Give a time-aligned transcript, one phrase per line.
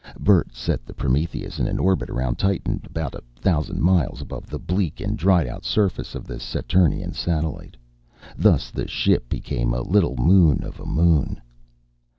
[0.19, 4.57] Bert set the Prometheus in an orbit around Titan, about a thousand miles above the
[4.57, 7.77] bleak and dried out surface of this Saturnian satellite.
[8.35, 11.39] Thus the ship became a little moon of a moon.